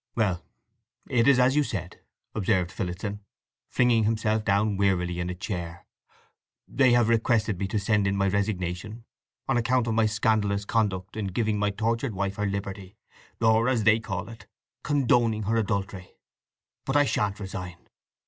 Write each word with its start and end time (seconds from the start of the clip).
"Well; 0.15 0.43
it 1.11 1.27
is 1.27 1.37
as 1.37 1.55
you 1.55 1.61
said," 1.63 2.01
observed 2.33 2.71
Phillotson, 2.71 3.19
flinging 3.67 4.05
himself 4.05 4.43
down 4.43 4.75
wearily 4.75 5.19
in 5.19 5.29
a 5.29 5.35
chair. 5.35 5.85
"They 6.67 6.93
have 6.93 7.07
requested 7.07 7.59
me 7.59 7.67
to 7.67 7.77
send 7.77 8.07
in 8.07 8.15
my 8.17 8.27
resignation 8.27 9.05
on 9.47 9.57
account 9.57 9.85
of 9.85 9.93
my 9.93 10.07
scandalous 10.07 10.65
conduct 10.65 11.15
in 11.15 11.27
giving 11.27 11.59
my 11.59 11.69
tortured 11.69 12.15
wife 12.15 12.37
her 12.37 12.47
liberty—or, 12.47 13.69
as 13.69 13.83
they 13.83 13.99
call 13.99 14.27
it, 14.27 14.47
condoning 14.81 15.43
her 15.43 15.55
adultery. 15.57 16.15
But 16.83 16.95
I 16.97 17.05
shan't 17.05 17.39
resign!" 17.39 17.77